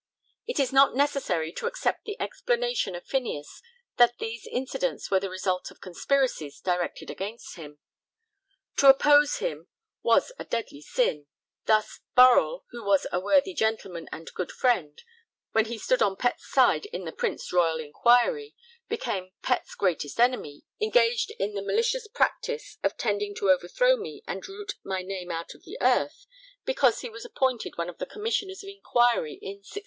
It 0.47 0.59
is 0.59 0.73
not 0.73 0.95
necessary 0.95 1.51
to 1.51 1.67
accept 1.67 2.05
the 2.05 2.19
explanation 2.19 2.95
of 2.95 3.05
Phineas 3.05 3.61
that 3.97 4.17
these 4.17 4.47
incidents 4.47 5.11
were 5.11 5.19
the 5.19 5.29
results 5.29 5.69
of 5.69 5.79
conspiracies 5.79 6.59
directed 6.59 7.11
against 7.11 7.53
him. 7.55 7.77
To 8.77 8.89
oppose 8.89 9.35
him 9.37 9.67
was 10.01 10.31
a 10.39 10.43
deadly 10.45 10.81
sin; 10.81 11.27
thus, 11.65 11.99
Burrell, 12.15 12.65
who 12.71 12.83
was 12.83 13.05
'a 13.11 13.19
worthy 13.19 13.53
gentleman 13.53 14.09
and 14.11 14.33
good 14.33 14.51
friend' 14.51 15.03
when 15.51 15.65
he 15.65 15.77
stood 15.77 16.01
on 16.01 16.15
Pett's 16.15 16.49
side 16.49 16.87
in 16.87 17.05
the 17.05 17.11
Prince 17.11 17.53
Royal 17.53 17.79
inquiry, 17.79 18.55
became 18.89 19.33
Pett's 19.43 19.75
'greatest 19.75 20.19
enemy,' 20.19 20.63
engaged 20.81 21.29
in 21.37 21.53
the 21.53 21.61
'malicious 21.61 22.07
practice' 22.07 22.79
of 22.81 22.97
'tending 22.97 23.35
to 23.35 23.51
overthrow 23.51 23.95
me 23.97 24.23
and 24.27 24.47
root 24.47 24.73
my 24.83 25.03
name 25.03 25.29
out 25.29 25.53
of 25.53 25.61
the 25.61 25.77
earth' 25.79 26.25
because 26.65 27.01
he 27.01 27.09
was 27.11 27.23
appointed 27.23 27.77
one 27.77 27.87
of 27.87 27.99
the 27.99 28.07
Commissioners 28.07 28.63
of 28.63 28.69
Inquiry 28.69 29.33
in 29.35 29.57
1618. 29.57 29.79